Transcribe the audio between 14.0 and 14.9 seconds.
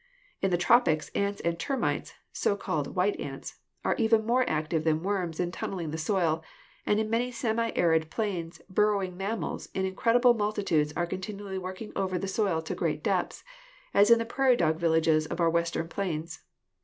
in the prairie dog